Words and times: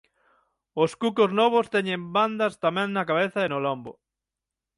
Os 0.83 0.91
cucos 1.01 1.31
novos 1.39 1.69
teñen 1.75 2.01
bandas 2.15 2.53
tamén 2.63 2.87
na 2.95 3.07
cabeza 3.09 3.39
e 3.43 3.47
no 3.53 3.59
lombo. 3.65 3.91